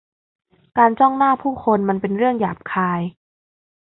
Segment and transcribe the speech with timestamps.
[0.77, 3.01] การจ้องหน้าผู้คนมันเป็นเรื่องหยาบคาย